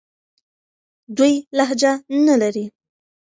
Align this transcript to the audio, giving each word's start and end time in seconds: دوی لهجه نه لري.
دوی 1.17 1.33
لهجه 1.57 1.93
نه 2.25 2.35
لري. 2.41 2.65